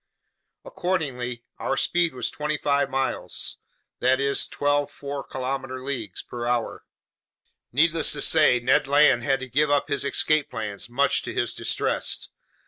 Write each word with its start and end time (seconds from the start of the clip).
Accordingly, 0.65 1.43
our 1.59 1.77
speed 1.77 2.15
was 2.15 2.31
twenty 2.31 2.57
five 2.57 2.89
miles 2.89 3.57
(that 3.99 4.19
is, 4.19 4.47
twelve 4.47 4.89
four 4.89 5.23
kilometer 5.23 5.79
leagues) 5.83 6.23
per 6.23 6.47
hour. 6.47 6.83
Needless 7.71 8.11
to 8.13 8.21
say, 8.23 8.59
Ned 8.59 8.87
Land 8.87 9.21
had 9.23 9.41
to 9.41 9.47
give 9.47 9.69
up 9.69 9.89
his 9.89 10.03
escape 10.03 10.49
plans, 10.49 10.89
much 10.89 11.21
to 11.21 11.35
his 11.35 11.53
distress. 11.53 12.29